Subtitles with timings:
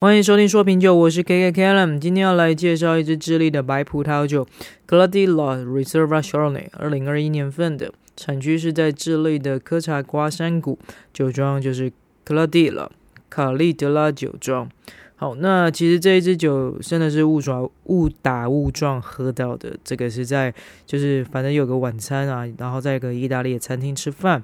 [0.00, 1.98] 欢迎收听说品酒，我是 K K Callum，。
[1.98, 4.46] 今天要来介绍一支智利的白葡萄酒
[4.86, 10.78] ，Cladilla Reserva Chardonnay，二零二一年份的，产区是在智利的科查瓜山谷，
[11.12, 11.90] 酒庄就是
[12.24, 12.88] Cladilla
[13.28, 14.70] 卡利德拉酒庄。
[15.20, 19.76] 好，那其实这一支酒真的是误抓误打误撞喝到的。
[19.82, 20.54] 这个是在
[20.86, 24.40] 就是反正有个晚餐啊，然后在一个意大利的餐厅吃饭，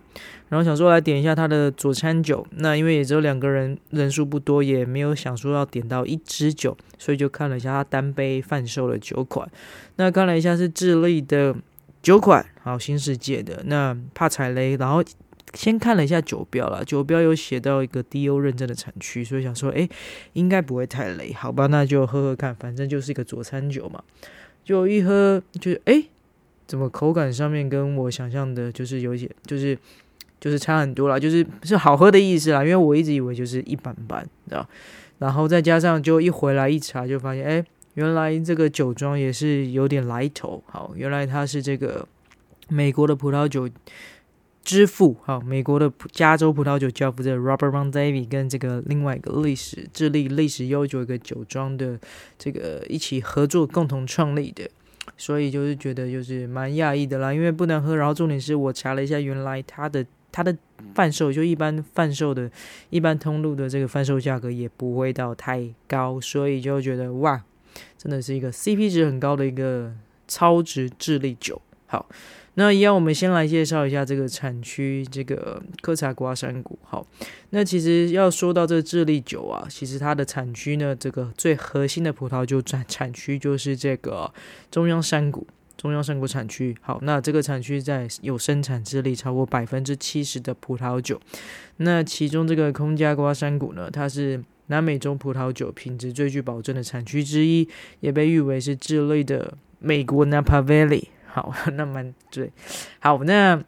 [0.48, 2.44] 然后想说来点一下他的佐餐酒。
[2.56, 9.48] 那因为也只有两个人，人数不多，也没有想说要点到一支酒，所以就看了一下他单杯贩售的酒款。
[9.94, 11.54] 那看了一下是智利的
[12.02, 13.62] 酒款，好，新世界的。
[13.66, 15.04] 那怕踩雷，然后。
[15.52, 19.88] 先看了一下酒标啦，酒标有写到一个 DO 认证的产区，所以想说，哎，
[20.32, 24.02] 应该不会太雷，好吧，那就喝喝看，反正就是一个佐餐酒嘛。
[24.64, 26.02] 就一喝，就是哎，
[26.66, 29.78] 怎么口感上面跟我想象的，就是有一些，就是
[30.40, 34.66] 就是差很多啦，就是是好喝的意思啦，因为我一直以为就是一般般，知道？
[35.18, 42.08] 然后再加上就一回来一查，就发现，哎，原来这个酒庄也是有点来头，好，原来它是这个
[42.68, 43.68] 美国的葡萄酒。
[44.64, 52.00] 之父，好，美国的加州葡萄酒教父这 Robert Mondavi 跟这个另外一个历史智利历史悠久一个酒庄的
[52.38, 54.66] 这个一起合作共同创立的，
[55.18, 57.94] 所以就是觉得就是蛮讶异的啦，因为不能喝。
[57.94, 60.56] 然后重点是我查了一下，原来它的它的
[60.94, 62.50] 贩售就一般贩售的
[62.88, 67.44] 一般通路的这个贩售价格也不会到太高，所以就觉得哇，
[67.98, 69.92] 真的是一个 CP 值很高的一个
[70.26, 71.60] 超值智利酒。
[71.94, 72.06] 好。
[72.56, 76.78] 那一样，我们先来介绍一下这个产区，这个科查瓜山谷。
[76.84, 77.04] 好，
[77.50, 84.32] 那其实要说到这个智利酒啊，其实它的产区呢，这个最核心的葡萄酒产产区就是这个
[84.70, 85.44] 中央山谷，
[85.76, 86.76] 中央山谷产区。
[86.80, 91.20] 好，那这个产区在有生产智利超过百分之七十的葡萄酒。
[91.78, 101.06] 那其中这个空加瓜山谷呢，它是南美洲葡萄酒品质最具保证的产区之一，也被誉为是智利的美国 Napa Valley。
[101.34, 102.52] 好， 那蛮对。
[103.00, 103.60] 好，那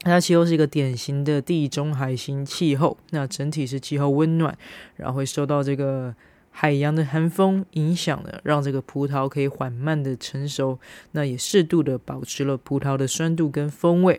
[0.00, 2.96] 它气候是一个典型的地中海型气候。
[3.10, 4.56] 那整体是气候温暖，
[4.96, 6.14] 然后会受到这个
[6.50, 10.78] 海洋的寒风影响的，让这个葡萄可以缓慢的成熟。
[11.10, 14.18] 那也适度的保持了葡萄的酸度跟风味。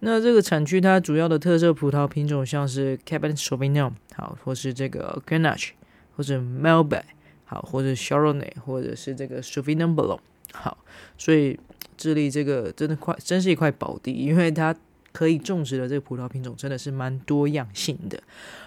[0.00, 5.70] 那这个产区它主要的特色葡萄品种像是 Cabernet Sauvignon，好，或是这个 Grenache，
[6.14, 7.04] 或者 Malbec，
[7.46, 10.18] 好，或者 Chardonnay，或者是这个 Sauvignon Blanc，
[10.52, 10.76] 好，
[11.16, 11.58] 所以。
[11.96, 14.74] 智利这个真的块，真是一块宝地，因为它
[15.12, 18.22] 可以种植的这个葡萄品种真的是蛮多样性的。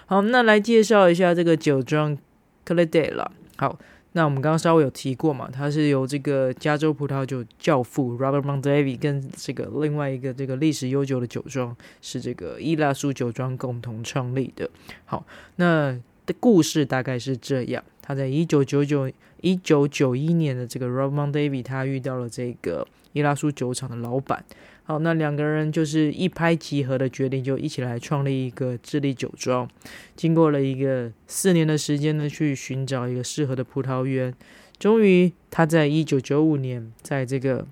[0.06, 2.18] 好，那来介绍一下这个酒庄
[2.66, 3.28] Clartilla。
[3.58, 3.78] 好，
[4.14, 14.70] 那我们刚刚稍微有提过嘛，它是由这个加州葡萄酒教父 Robert Mondavi 跟这个另外一个这个历史悠久的酒庄是这个伊拉苏酒庄共同创立的。
[15.06, 15.26] 好，
[15.58, 17.84] 那的故事大概是这样。
[18.10, 19.08] 他在一九九九
[19.42, 24.44] 一九九一年的这个 Robert Mondavi，他遇到了这个伊拉苏酒厂的老板。
[24.82, 29.70] 好，那两个人就是一拍即合的决定，就一起来创立一个智利酒庄。
[30.16, 34.34] 经过了一个四年的时间呢，去寻找一个适合的葡萄园，
[34.80, 37.68] 终于他在一九九五年，在这个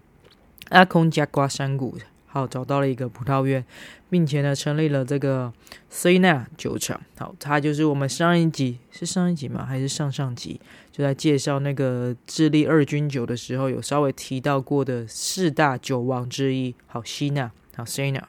[0.70, 1.98] 阿空加瓜山谷。
[2.30, 3.66] 好，找到了一个葡萄园，
[4.10, 5.52] 并且呢，成立了这个
[5.92, 7.02] Sena 酒厂。
[7.18, 9.66] 好，它就是我们上一集是上一集吗？
[9.66, 10.60] 还是上上集？
[10.92, 16.76] 就在介绍那个智利二军酒的时候，有稍微提到过的四大酒王之一。
[16.86, 18.24] 好，西纳，好，Sena。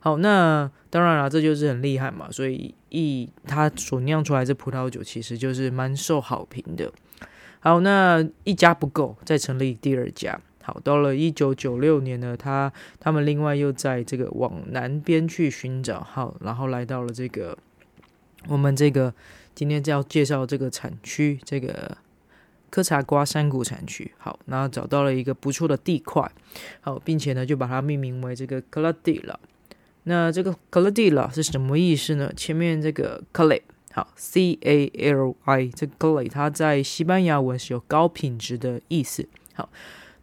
[0.00, 2.28] 好，那当然了，这就是很厉害嘛。
[2.30, 6.90] 所以一它所酿出来这葡萄酒，其实就是蛮受好评的。
[7.60, 10.40] 好，那一家不够，再成立第二家。
[10.62, 17.58] 好，到了一九九六年呢，他他们另外又在这个往南边去寻找，好，然后来到了这个
[18.48, 19.12] 我们这个
[19.54, 21.96] 今天就要介绍这个产区，这个
[22.70, 24.12] 科查瓜山谷产区。
[24.18, 26.30] 好，然后找到了一个不错的地块，
[26.80, 29.34] 好，并且呢就把它命名为这个 Clartilla。
[30.04, 32.32] 那这个 Clartilla 是什么意思呢？
[32.36, 33.62] 前面这个 Clay，
[33.92, 39.68] 好，C A L I，这个 Clay 它在西班牙文是有高品质的意思，好。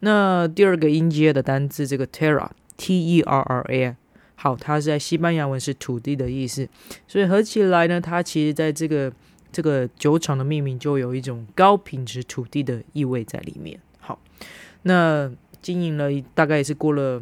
[0.01, 3.95] 那第二个音阶的单字，这个 terra，T-E-R-R-A，
[4.35, 6.69] 好，它是在西班牙文是土地的意思，
[7.07, 9.11] 所以合起来呢，它其实在这个
[9.51, 13.77] 这个酒厂的命名就有一种高品质土地的意味在里面。
[13.99, 14.19] 好，
[14.83, 15.29] 那
[15.61, 17.21] 经营了大概也是过了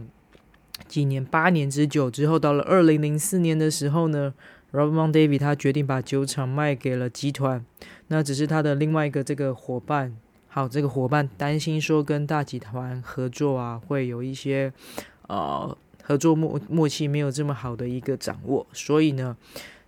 [0.87, 4.33] 几年，八年之久之后，到了二零零四年的时候呢
[4.71, 7.65] ，Robert Mondavi 他决定把酒厂卖给了集团，
[8.09, 10.15] 那只是他的另外一个这个伙伴。
[10.57, 14.73] 好，这个伙伴担心说跟大集团合作啊，会有一些
[15.27, 19.37] 呃合作默默契没有这么好的一个掌握，所以呢，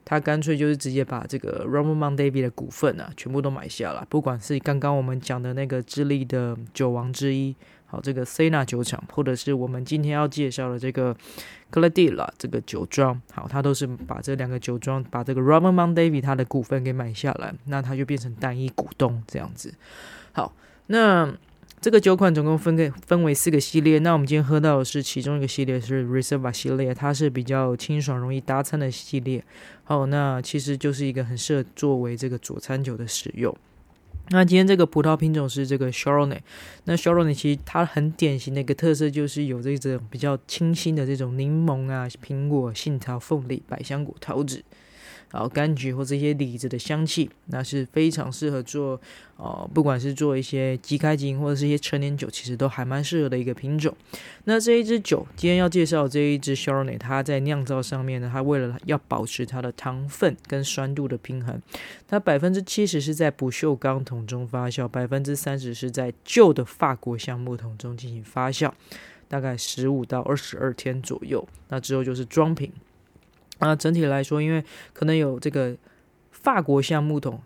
[0.05, 4.05] 他干脆就是直接把这个 Roman Mondavie 的股份啊，全部都买下了。
[4.11, 7.55] 不管是刚刚我们讲的那个智利的酒王之一，
[7.87, 11.17] 好，这个 Sena 酒厂，或者是我们今天要介绍的这个
[11.71, 19.73] Cladila 这个酒庄，好，他都是把这两个酒庄，把这个 Roman Mondavie 他的股份给买下来，那他就变成单一股东这样子。
[20.39, 20.53] 好，
[20.87, 21.35] 那。
[21.81, 29.41] 这个酒款总共分给分为四个系列，那我们今天喝到的是其中一个系列是 Reserva 系列，它是比较清爽、容易搭餐的系列。
[29.85, 33.55] 好，那其实就是一个很适合作为这个佐餐酒的使用。
[34.31, 36.39] 那今天这个葡萄品种是这个 Charone，
[36.83, 44.61] 那 Charone 其实它很典型的一个特色就是有这种比较清新的这种柠檬啊、苹果、杏桃、凤梨、百香果、桃子。
[45.31, 48.99] 然后柑橘或这些李子的香气，那是非常适合做，
[49.37, 53.95] 呃，不管是做一些即开型或者是一些陈年酒，其实都还蛮适合的一个品种。
[54.45, 61.61] 那这一支酒，今天要介绍这一支 Chardonnay，它在酿造上面呢，它为了要保持它的糖分跟酸度的平衡，
[62.07, 68.71] 它百分之七十是在不锈钢桶中发酵，百分之三十是在旧的法国橡木桶中进行发酵，
[69.27, 71.47] 大概十五到二十二天左右。
[71.67, 72.71] 那之后就是装瓶。
[73.59, 74.63] 那，整体来说，因为
[74.93, 75.75] 可能有这个
[76.31, 77.41] 法国橡木桶，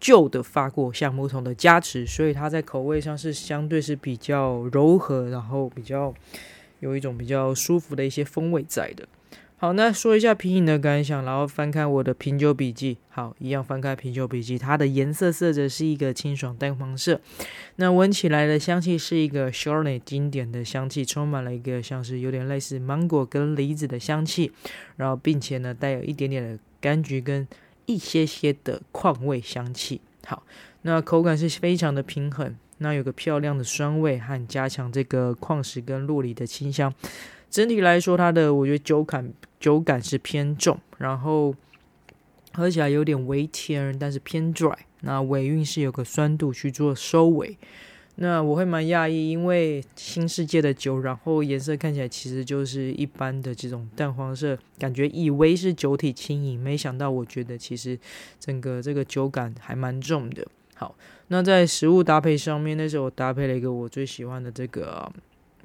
[0.00, 6.14] 旧的法国橡木桶的加持，所以它在口味上是相对是比较柔和，然后比较
[6.80, 9.06] 有一种比较舒服的一些风味在的。
[9.60, 12.96] 好，那说一下品饮的感想，然后翻开我的品酒笔记。
[13.08, 17.20] 好，一样翻开品酒笔记，它的颜色色泽是一个清爽淡黄色。
[17.74, 24.52] 那闻起来的香气是一个 Chardonnay 经典的香气，充满了一个像是有点类似芒果跟梨子的香气，
[24.94, 27.48] 然后并且呢带有一点点的柑橘跟
[27.86, 30.00] 一些些的矿味香气。
[30.24, 30.44] 好，
[30.82, 36.94] 那口感是非常的平衡，那有个漂亮的酸味和加强这个矿石跟酪梨的清香。
[37.50, 41.54] 整体来说，它的我觉得酒感酒感是偏重，然后
[42.52, 44.76] 喝起来有点微甜，但是偏 dry。
[45.00, 47.56] 那尾韵是有个酸度去做收尾。
[48.16, 57.96] 那我会蛮讶异，因为新世界的酒，然后颜色看起来其实就是一般的这种淡黄色，感觉以为是酒体轻盈，没想到我觉得其实
[58.40, 60.44] 整个这个酒感还蛮重的。
[60.74, 60.96] 好，
[61.28, 65.10] 那在食物搭配上面，那时候我搭配了一个我最喜欢的这个。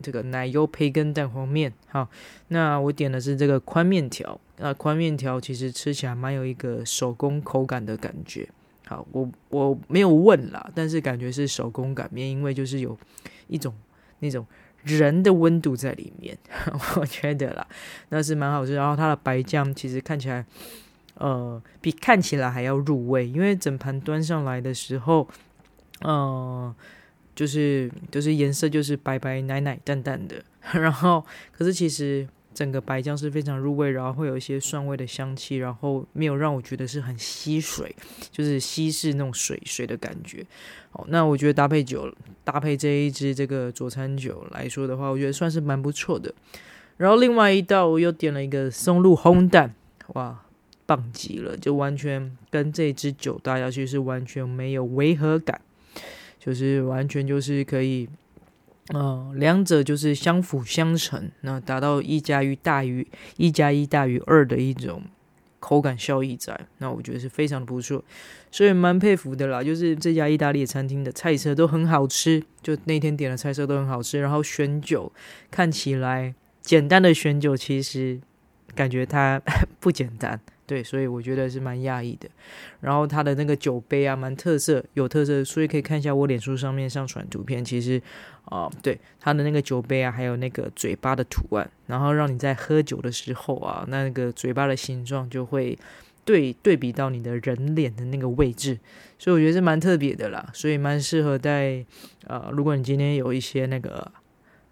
[0.04, 2.08] 这个奶油培根蛋黄面，好，
[2.50, 4.40] 那我点的是这个宽面条。
[4.58, 8.48] 那宽面条其实吃起来蛮有一个手工口感的感觉。
[8.86, 12.98] 好，我我没有问啦，但是感觉是手工擀面，因为就是有
[13.48, 13.74] 一种
[14.20, 14.46] 那种
[14.84, 16.38] 人的温度在里面，
[17.00, 17.66] 我觉得啦，
[18.10, 18.76] 那是蛮好吃。
[18.76, 20.46] 然后它的白酱其实看起来，
[21.16, 25.28] 呃，比看起来还要入味，因为整盘端上来的时候，
[26.06, 26.76] 嗯、
[27.36, 30.44] 就是就是颜色就是白白奶奶淡淡的，
[30.80, 37.96] 然后可是其实整个白酱是非常入味，然后会有一些蒜味的香气，然后没有让我觉得是很吸水，
[38.30, 40.46] 就是稀释那种水水的感觉。
[40.92, 42.14] 好，那我觉得搭配酒
[42.44, 46.32] 搭配这一支这个佐餐酒来说的话，我觉得算是蛮不错的。
[46.98, 49.74] 然后另外一道我又点了一个松露烘蛋，
[50.10, 50.46] 哇，
[50.86, 55.60] 棒极了，就完全跟这支酒搭下去是完全没有违和感。
[56.44, 58.10] 就是完全就是可以，
[58.90, 63.08] 呃，两者就是相辅相成，那达到一加一大于
[63.38, 65.04] 一加一大于二的一种
[65.62, 68.04] 口感效益在，那我觉得是非常不错，
[68.52, 69.64] 所以蛮佩服的啦。
[69.64, 75.10] 就是这家意大利餐厅的菜色都很好吃，就那天点的菜色都很好吃，然后选酒
[75.50, 78.20] 看起来简单的选酒，其实
[78.76, 79.42] 感觉它
[79.80, 80.42] 不简单。
[80.66, 82.30] 对，所以我觉得是蛮讶异的。
[82.80, 87.64] 然后它的那个酒杯啊，蛮特色，有特色，所以可以看一下我脸书上面上传图片。
[87.64, 88.02] 其实
[88.46, 95.78] 啊、对它的那个酒杯啊，还有那个嘴巴的图案，然后让你在喝酒的时候啊，那个嘴巴的形状就会
[96.26, 98.80] 对对比到你的人脸的那个位置，
[99.18, 100.50] 所以我觉得是蛮特别的啦。
[100.54, 101.86] 所以蛮适合在、
[102.28, 104.12] 呃，如果你今天有一些那个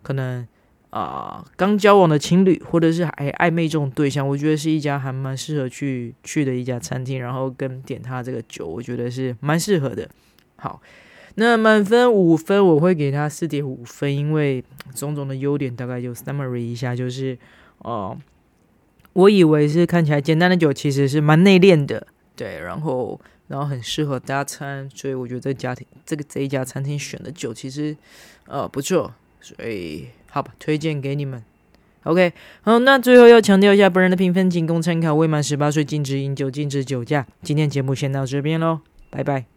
[0.01, 0.47] 可能。
[0.91, 10.09] 啊，刚交往的情侣，或者是还暧昧这种对象，我觉得是一家还蛮适合去去的一家餐厅，然后跟点他这个酒，我觉得是蛮适合的。
[10.57, 10.81] 好，
[11.35, 17.37] 那满分五分，我会给他四点五分，因为种种的优点大概就 summary 一下，就是
[17.77, 18.17] 哦、呃，
[19.13, 22.05] 我以为是看起来简单的酒，其实是蛮内敛的，
[22.35, 27.95] 对，然后然后很适合搭餐，所以我觉得这家庭这个这一家餐厅选的酒其实
[28.45, 30.07] 呃不错，所以。
[30.29, 31.43] 好吧，推荐给你们。
[32.03, 32.31] OK，
[32.61, 37.27] 好，那最后要强调一下，本人的评分仅供参考，未满十八岁禁止饮酒，禁止酒驾。
[37.43, 38.79] 今天节目先到这边喽，
[39.09, 39.50] 拜拜。